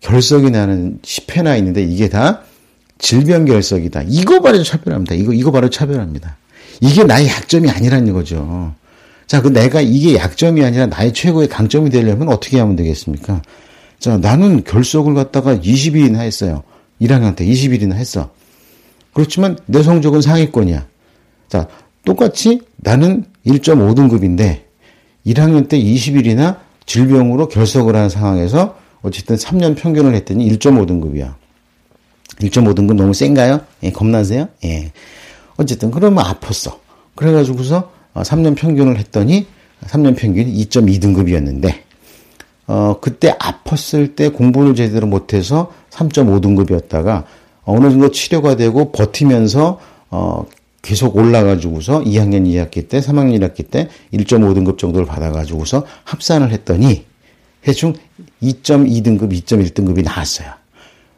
[0.00, 2.42] 결석이 나는 10회나 있는데 이게 다
[2.98, 4.04] 질병 결석이다.
[4.06, 5.14] 이거 바로 차별합니다.
[5.14, 6.36] 이거, 이거 바로 차별합니다.
[6.80, 8.74] 이게 나의 약점이 아니라는 거죠.
[9.26, 13.42] 자, 그 내가 이게 약점이 아니라 나의 최고의 강점이 되려면 어떻게 하면 되겠습니까?
[13.98, 16.62] 자, 나는 결석을 갖다가 20일이나 했어요.
[17.00, 18.30] 1학년 때 20일이나 했어.
[19.12, 20.86] 그렇지만 내 성적은 상위권이야.
[21.48, 21.68] 자,
[22.04, 24.62] 똑같이 나는 1.5등급인데
[25.26, 31.34] 1학년 때 20일이나 질병으로 결석을 한 상황에서 어쨌든 3년 평균을 했더니 1.5등급이야.
[32.40, 33.60] 1.5등급 너무 센가요?
[33.82, 34.48] 예, 겁나세요?
[34.64, 34.92] 예.
[35.56, 36.78] 어쨌든 그러면 아팠어.
[37.14, 39.46] 그래가지고서 3년 평균을 했더니
[39.84, 41.74] 3년 평균이 2.2등급이었는데
[42.68, 47.24] 어 그때 아팠을 때 공부를 제대로 못해서 3.5등급이었다가
[47.64, 49.78] 어느 정도 치료가 되고 버티면서
[50.10, 50.46] 어
[50.86, 57.04] 계속 올라가지고서 2학년 2학기 때, 3학년 1학기 때 1.5등급 정도를 받아가지고서 합산을 했더니
[57.60, 57.94] 대충
[58.40, 60.48] 2.2등급, 2.1등급이 나왔어요.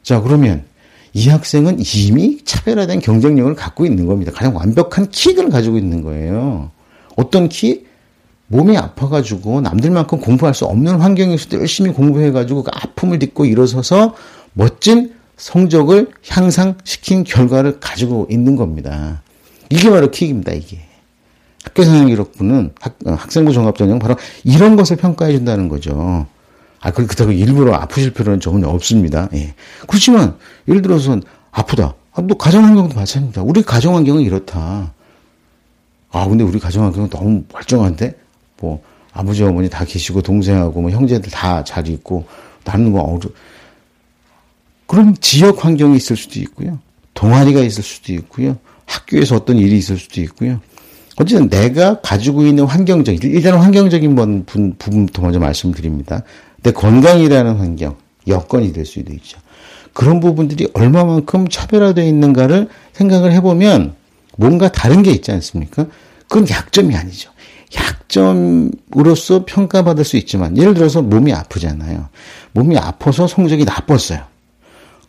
[0.03, 0.65] 자, 그러면
[1.13, 4.33] 이 학생은 이미 차별화된 경쟁력을 갖고 있는 겁니다.
[4.33, 6.71] 가장 완벽한 킥을 가지고 있는 거예요.
[7.17, 7.87] 어떤 킥?
[8.47, 14.15] 몸이 아파가지고 남들만큼 공부할 수 없는 환경에서도 열심히 공부해가지고 그 아픔을 딛고 일어서서
[14.55, 19.21] 멋진 성적을 향상시킨 결과를 가지고 있는 겁니다.
[19.71, 20.81] 이게 바로 킥입니다, 이게.
[21.65, 26.27] 학교 생활 기록부는 학, 어, 학생부 종합전형 바로 이런 것을 평가해 준다는 거죠.
[26.81, 29.29] 아, 그, 그렇다고 일부러 아프실 필요는 전혀 없습니다.
[29.35, 29.55] 예.
[29.87, 30.37] 그렇지만,
[30.69, 31.19] 예를 들어서
[31.51, 31.95] 아프다.
[32.13, 33.43] 아, 또 가정환경도 마찬가지입니다.
[33.43, 34.93] 우리 가정환경은 이렇다.
[36.11, 38.15] 아, 근데 우리 가정환경은 너무 멀쩡한데?
[38.61, 42.27] 뭐, 아버지, 어머니 다 계시고, 동생하고, 뭐, 형제들 다 잘 있고,
[42.65, 43.29] 나는 뭐, 어려,
[44.87, 46.79] 그럼 지역 환경이 있을 수도 있고요.
[47.15, 48.57] 동아리가 있을 수도 있고요.
[48.89, 50.61] 학교에서 어떤 일이 있을 수도 있고요.
[51.17, 54.15] 어쨌든 내가 가지고 있는 환경적, 일단 환경적인
[54.47, 56.23] 부분부터 먼저 말씀드립니다.
[56.63, 57.97] 내 건강이라는 환경,
[58.27, 59.39] 여건이 될 수도 있죠.
[59.93, 63.95] 그런 부분들이 얼마만큼 차별화되어 있는가를 생각을 해보면
[64.37, 65.87] 뭔가 다른 게 있지 않습니까?
[66.29, 67.31] 그건 약점이 아니죠.
[67.77, 72.09] 약점으로서 평가받을 수 있지만 예를 들어서 몸이 아프잖아요.
[72.53, 74.21] 몸이 아파서 성적이 나빴어요.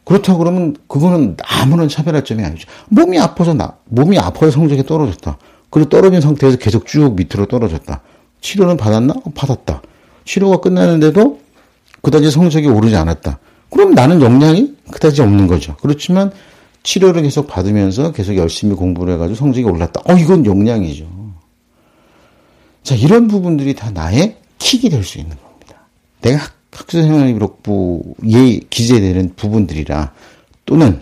[0.03, 2.67] 그렇다고 그러면 그거는 아무런 차별할 점이 아니죠.
[2.89, 5.37] 몸이 아파서 나 몸이 아파서 성적이 떨어졌다.
[5.69, 8.01] 그리고 떨어진 상태에서 계속 쭉 밑으로 떨어졌다.
[8.41, 9.13] 치료는 받았나?
[9.13, 9.81] 어, 받았다.
[10.25, 11.39] 치료가 끝나는데도
[12.01, 13.39] 그다지 성적이 오르지 않았다.
[13.69, 15.75] 그럼 나는 역량이 그다지 없는 거죠.
[15.81, 16.31] 그렇지만
[16.81, 20.01] 치료를 계속 받으면서 계속 열심히 공부를 해가지고 성적이 올랐다.
[20.05, 21.05] 어, 이건 역량이죠.
[22.83, 25.87] 자, 이런 부분들이 다 나의 킥이 될 수 있는 겁니다.
[26.21, 26.39] 내가
[26.71, 30.13] 학, 학생생활기록부에 기재되는 부분들이라
[30.65, 31.01] 또는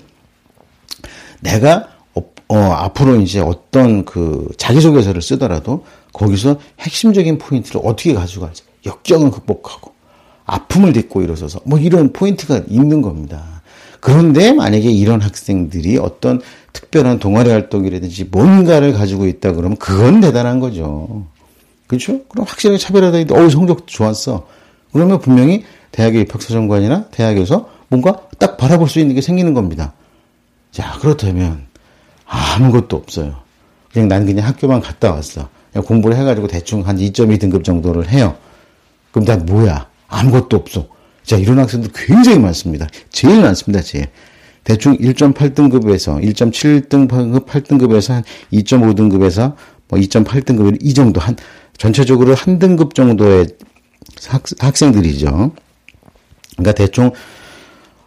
[1.42, 9.32] 내가 어, 어, 앞으로 이제 어떤 그 자기소개서를 쓰더라도 거기서 핵심적인 포인트를 어떻게 가져갈지 역경을
[9.32, 9.92] 극복하고
[10.46, 13.62] 아픔을 딛고 일어서서 뭐 이런 포인트가 있는 겁니다.
[14.00, 21.26] 그런데 만약에 이런 학생들이 어떤 특별한 동아리 활동이라든지 뭔가를 가지고 있다 그러면 그건 대단한 거죠.
[21.88, 22.24] 그렇죠?
[22.26, 24.48] 그럼 확실하게 차별화돼 어 성적 좋았어.
[24.92, 29.94] 그러면 분명히 대학의 입학사정관이나 대학에서 뭔가 딱 바라볼 수 있는 게 생기는 겁니다.
[30.72, 31.68] 자 그렇다면
[32.26, 33.36] 아무것도 없어요.
[33.92, 35.50] 그냥 난 그냥 학교만 갔다 왔어.
[35.72, 38.36] 그냥 공부를 해가지고 대충 한 2.2 등급 정도를 해요.
[39.12, 39.88] 그럼 난 뭐야?
[40.08, 40.88] 아무것도 없어.
[41.24, 42.88] 자, 이런 학생들 굉장히 많습니다.
[43.10, 44.08] 제일 많습니다, 제일.
[44.64, 49.56] 대충 1.8등급에서 1.7등급, 8등급에서 한 2.5등급에서
[49.88, 51.36] 뭐 2.8등급 이 정도 한
[51.78, 53.48] 전체적으로 한 등급 정도의
[54.28, 55.52] 학, 학생들이죠.
[56.58, 57.12] 그러니까 대충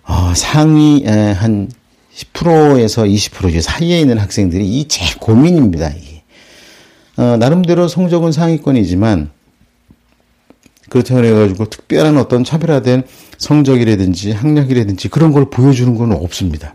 [0.05, 1.71] 어, 상위 에, 한
[2.15, 5.89] 10%에서 20% 사이에 있는 학생들이 이 제일 고민입니다.
[5.91, 6.23] 이게.
[7.17, 9.31] 어, 나름대로 성적은 상위권이지만
[10.89, 13.05] 그렇다고 해가지고 특별한 어떤 차별화된
[13.39, 16.75] 성적이라든지 학력이라든지 그런 걸 보여주는 건 없습니다.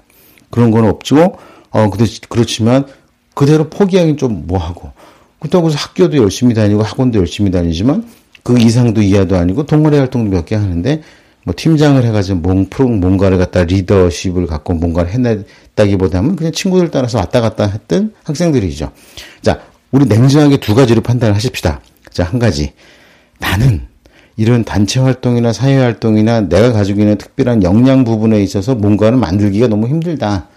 [0.50, 1.38] 그런 건 없고,
[1.72, 1.90] 어,
[2.30, 2.86] 그렇지 만
[3.34, 4.92] 그대로 포기하기 좀 뭐하고.
[5.40, 8.08] 그렇다고 해서 학교도 열심히 다니고 학원도 열심히 다니지만
[8.46, 11.02] 그 이상도 이하도 아니고 동아리 활동도 몇 개 하는데
[11.46, 12.68] 뭐 팀장을 해가지고 뭔,
[13.00, 18.92] 뭔가를 갖다 리더십을 갖고 뭔가를 해냈다기보다는 그냥 친구들 따라서 왔다 갔다 했던 학생들이죠.
[19.42, 21.82] 자, 우리 냉정하게 두 가지로 판단을 하십시다.
[22.12, 22.74] 자, 한 가지.
[23.40, 23.88] 나는
[24.38, 29.88] 이런 단체 활동이나 사회 활동이나 내가 가지고 있는 특별한 역량 부분에 있어서 뭔가를 만들기가 너무
[29.88, 30.50] 힘들다.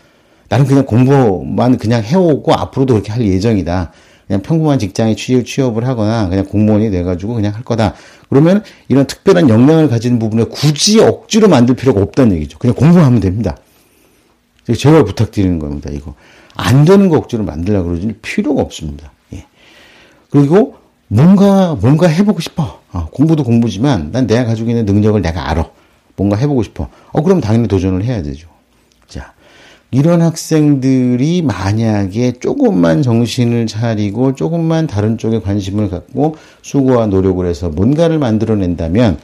[0.51, 3.93] 나는 그냥 공부만 그냥 해오고 앞으로도 그렇게 할 예정이다.
[4.29, 7.95] 그냥 평범한 직장에 취업, 취업을 하거나 그냥 공무원이 돼가지고 그냥 할 거다.
[8.29, 12.59] 그러면 이런 특별한 역량을 가진 부분에 굳이 억지로 만들 필요가 없다는 얘기죠.
[12.59, 13.57] 그냥 공부하면 됩니다.
[14.77, 15.89] 제가 부탁드리는 겁니다.
[15.91, 16.15] 이거
[16.55, 19.11] 안 되는 거 억지로 만들려고 그러지 필요가 없습니다.
[19.33, 19.47] 예.
[20.31, 20.77] 그리고
[21.09, 22.81] 뭔가 뭔가 해보고 싶어.
[22.93, 25.71] 어, 공부도 공부지만 난 내가 가지고 있는 능력을 내가 알아.
[26.17, 26.89] 뭔가 해보고 싶어.
[27.13, 28.49] 어 그럼 당연히 도전을 해야 되죠.
[29.89, 37.69] 자 이런 학생들이 만약에 조금만 정신을 차리고 조금만 다른 쪽에 관심을 갖고 수고와 노력을 해서
[37.69, 39.19] 뭔가를 만들어낸다면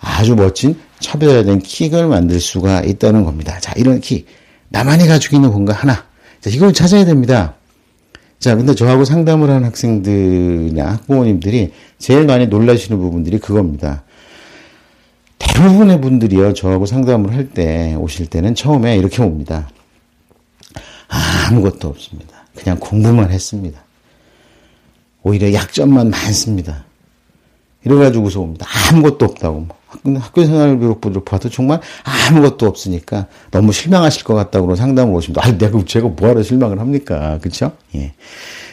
[0.00, 3.58] 아주 멋진 차별화된 킥을 만들 수가 있다는 겁니다.
[3.60, 4.26] 자 이런 킥
[4.68, 6.04] 나만이 가지고 있는 뭔가 하나.
[6.40, 7.54] 자 이걸 찾아야 됩니다.
[8.38, 14.04] 자, 근데 저하고 상담을 하는 학생들이나 학부모님들이 제일 많이 놀라시는 부분들이 그겁니다.
[15.38, 19.70] 대부분의 분들이요, 저하고 상담을 할 때, 오실 때는 처음에 이렇게 옵니다.
[21.08, 22.36] 아무것도 없습니다.
[22.54, 23.80] 그냥 공부만 했습니다.
[25.22, 26.84] 오히려 약점만 많습니다.
[27.84, 28.66] 이래가지고서 옵니다.
[28.90, 29.68] 아무것도 없다고.
[30.20, 35.42] 학교 생활 기록부를 봐도 정말 아무것도 없으니까 너무 실망하실 것 같다고 상담을 오십니다.
[35.44, 37.38] 아, 내가 제가 뭐하러 실망을 합니까?
[37.40, 37.72] 그쵸?
[37.94, 38.12] 예.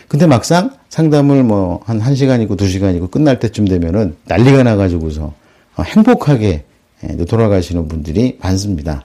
[0.07, 5.33] 근데 막상 상담을 뭐 한 1시간이고 2시간이고 끝날 때쯤 되면은 난리가 나 가지고서
[5.75, 6.65] 어, 행복하게
[7.03, 9.03] 예, 돌아가시는 분들이 많습니다.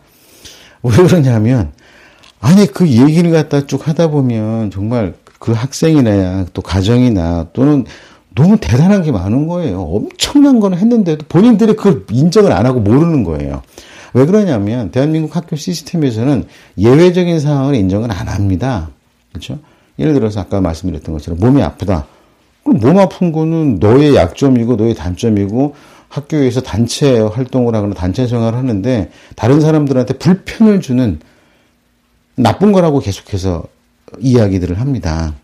[0.82, 1.72] 왜 그러냐면,
[2.40, 7.84] 아니, 그 얘기를 갖다 쭉 하다 보면 정말 그 학생이나 또 가정이나 또는
[8.34, 9.82] 너무 대단한 게 많은 거예요.
[9.82, 13.62] 엄청난 거는 했는데도 본인들이 그걸 인정을 안 하고 모르는 거예요.
[14.14, 16.44] 왜 그러냐면 대한민국 학교 시스템에서는
[16.78, 18.90] 예외적인 상황을 인정을 안 합니다.
[19.32, 19.58] 그렇죠?
[19.98, 22.06] 예를 들어서 아까 말씀드렸던 것처럼 몸이 아프다.
[22.62, 25.74] 그럼 몸 아픈 거는 너의 약점이고 너의 단점이고
[26.08, 31.18] 학교에서 단체 활동을 하거나 단체 생활을 하는데 다른 사람들한테 불편을 주는
[32.38, 33.64] 나쁜 거라고 계속해서
[34.20, 35.34] 이야기들을 합니다.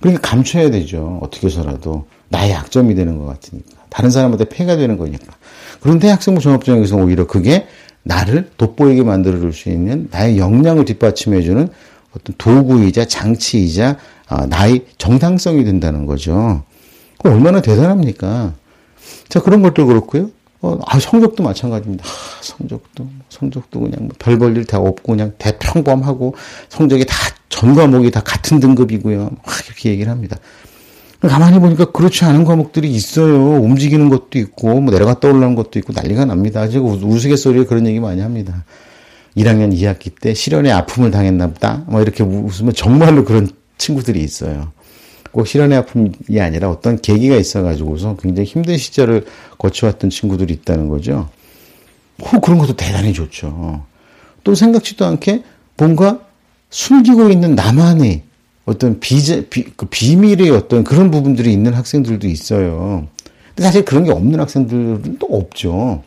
[0.00, 1.18] 그러니까 감춰야 되죠.
[1.22, 2.06] 어떻게 해서라도.
[2.28, 3.82] 나의 약점이 되는 것 같으니까.
[3.90, 5.34] 다른 사람한테 폐가 되는 거니까.
[5.80, 7.66] 그런데 학생부 종합전형에서 오히려 그게
[8.02, 11.68] 나를 돋보이게 만들어 줄 수 있는 나의 역량을 뒷받침해 주는
[12.16, 13.96] 어떤 도구이자 장치이자
[14.28, 16.64] 아, 나의 정당성이 된다는 거죠.
[17.22, 18.54] 그 얼마나 대단합니까?
[19.28, 20.30] 자, 그런 것도 그렇고요.
[20.62, 22.04] 어, 아, 성적도 마찬가지입니다.
[22.06, 22.08] 아,
[22.40, 26.34] 성적도, 성적도 그냥 별 볼 일 다 없고 그냥 대평범하고
[26.68, 27.14] 성적이 다
[27.48, 29.18] 전 과목이 다 같은 등급이고요.
[29.24, 30.38] 막 이렇게 얘기를 합니다.
[31.20, 33.60] 가만히 보니까 그렇지 않은 과목들이 있어요.
[33.60, 36.66] 움직이는 것도 있고, 뭐 내려갔다 올라오는 것도 있고 난리가 납니다.
[36.68, 38.64] 제가 우- 우스갯소리에 그런 얘기 많이 합니다.
[39.36, 41.84] 1학년 2학기 때 실연의 아픔을 당했나 보다.
[41.86, 44.72] 뭐 이렇게 웃으면 정말로 그런 친구들이 있어요.
[45.32, 49.24] 꼭 실연의 아픔이 아니라 어떤 계기가 있어가지고서 굉장히 힘든 시절을
[49.58, 51.28] 거쳐왔던 친구들이 있다는 거죠.
[52.22, 53.84] 호 그런 것도 대단히 좋죠.
[54.44, 55.42] 또 생각지도 않게
[55.76, 56.20] 뭔가
[56.70, 58.22] 숨기고 있는 나만의
[58.64, 63.08] 어떤 비제, 비, 그 비밀의 어떤 그런 부분들이 있는 학생들도 있어요.
[63.48, 66.02] 근데 사실 그런 게 없는 학생들은 또 없죠.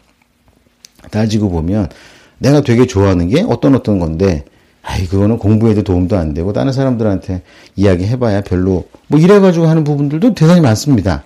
[1.11, 1.89] 따지고 보면
[2.38, 4.45] 내가 되게 좋아하는 게 어떤 어떤 건데
[4.87, 7.41] 아이 그거는 공부에도 도움도 안 되고 다른 사람들한테
[7.75, 11.23] 이야기해봐야 별로 뭐 이래가지고 하는 부분들도 대단히 많습니다.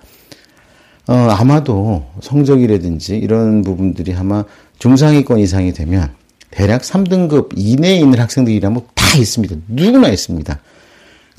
[1.07, 4.45] 어, 아마도 성적이라든지 이런 부분들이 아마
[4.77, 6.09] 중상위권 이상이 되면
[6.51, 9.55] 대략 3등급 이내에 있는 학생들이라면 다 있습니다.
[9.67, 10.59] 누구나 있습니다.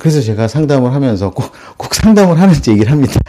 [0.00, 3.20] 그래서 제가 상담을 하면서 꼭, 꼭 상담을 하는지 얘기를 합니다.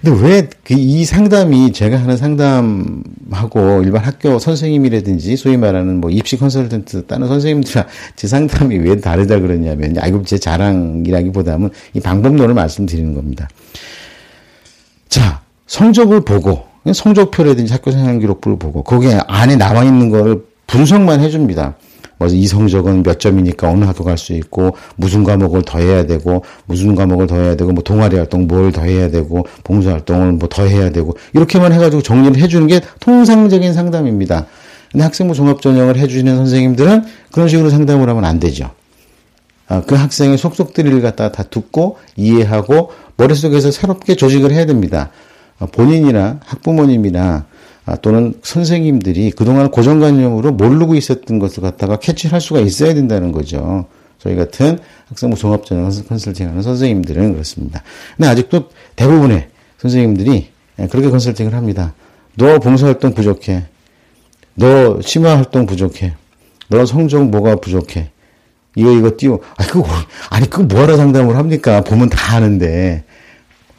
[0.00, 7.06] 근데 왜 이 상담이 제가 하는 상담하고 일반 학교 선생님이라든지 소위 말하는 뭐 입시 컨설턴트
[7.06, 13.48] 다른 선생님들과 제 상담이 왜 다르다 그러냐면, 아, 이거 제 자랑이라기보다는 이 방법론을 말씀드리는 겁니다.
[15.08, 21.74] 자, 성적을 보고, 성적표라든지 학교 생활 기록부를 보고, 거기에 안에 나와 있는 거를 분석만 해줍니다.
[22.20, 26.44] 뭐, 이 성적은 몇 점이니까 어느 학교 갈 수 있고, 무슨 과목을 더 해야 되고,
[26.66, 30.46] 무슨 과목을 더 해야 되고, 뭐, 동아리 활동 뭘 더 해야 되고, 봉사 활동을 뭐
[30.50, 34.44] 더 해야 되고, 이렇게만 해가지고 정리를 해주는 게 통상적인 상담입니다.
[34.92, 38.70] 근데 학생부 종합 전형을 해주시는 선생님들은 그런 식으로 상담을 하면 안 되죠.
[39.68, 45.10] 아, 그 학생의 속속들이를 갖다가 다 듣고 이해하고 머릿속에서 새롭게 조직을 해야 됩니다.
[45.58, 47.44] 아, 본인이나 학부모님이나 아,
[47.96, 53.86] 또는 선생님들이 그동안 고정관념으로 모르고 있었던 것을 갖다가 캐치할 수가 있어야 된다는 거죠.
[54.18, 57.82] 저희 같은 학생부 종합전형 컨설팅하는 선생님들은 그렇습니다.
[58.16, 59.48] 근데 아직도 대부분의
[59.78, 60.48] 선생님들이
[60.78, 61.94] 예, 그렇게 컨설팅을 합니다.
[62.34, 63.64] 너 봉사활동 부족해.
[64.54, 66.14] 너 심화활동 부족해.
[66.68, 68.10] 너 성적 뭐가 부족해.
[68.76, 69.40] 이거 이거 띄워.
[69.56, 69.88] 아 그거
[70.30, 71.80] 아니 그거 뭐하러 상담을 합니까?
[71.82, 73.04] 보면 다 아는데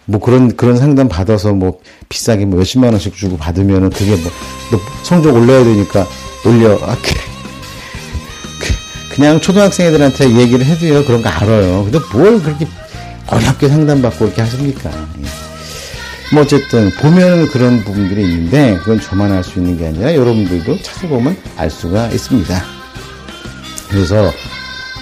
[0.05, 4.31] 뭐 그런 그런 상담 받아서 뭐 비싸게 뭐 몇십만 원씩 주고 받으면은 그게 뭐
[4.71, 6.07] 너 성적 올려야 되니까
[6.45, 6.75] 올려.
[6.81, 7.13] 아, 그,
[8.59, 11.83] 그, 그냥 초등학생 애들한테 얘기를 해도요 그런 거 알아요.
[11.83, 12.65] 근데 뭘 그렇게
[13.27, 14.89] 어렵게 상담받고 이렇게 하십니까?
[15.21, 15.25] 예.
[16.33, 21.35] 뭐 어쨌든 보면 그런 부분들이 있는데 그건 저만 알 수 있는 게 아니라 여러분들도 찾아보면
[21.57, 22.63] 알 수가 있습니다.
[23.89, 24.31] 그래서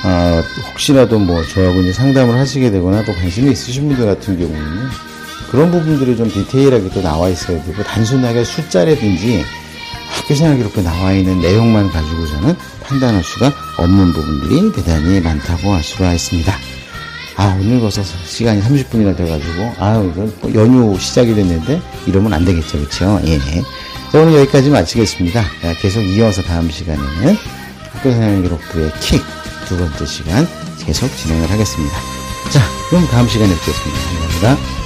[0.03, 4.87] 어, 혹시라도 뭐 저하고 이제 상담을 하시게 되거나 또 관심이 있으신 분들 같은 경우는
[5.51, 9.43] 그런 부분들이 좀 디테일하게 또 나와 있어야 되고 단순하게 숫자라든지
[10.11, 16.13] 학교 생활 기록부에 나와 있는 내용만 가지고서는 판단할 수가 없는 부분들이 대단히 많다고 할 수가
[16.13, 16.53] 있습니다.
[17.35, 23.19] 아, 오늘 벌써 시간이 30분이나 돼가지고, 아유, 뭐 연휴 시작이 됐는데, 이러면 안 되겠죠, 그쵸?
[23.25, 23.39] 예.
[24.11, 25.41] 자, 오늘 여기까지 마치겠습니다.
[25.61, 27.37] 자, 계속 이어서 다음 시간에는
[27.93, 29.23] 학교 생활 기록부의 킥
[29.69, 30.47] 두 번째 시간
[30.79, 31.95] 계속 진행을 하겠습니다.
[32.49, 34.01] 자, 그럼 다음 시간에 뵙겠습니다.
[34.31, 34.78] 감사합니다.